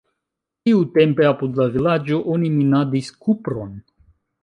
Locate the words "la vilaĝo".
1.63-2.25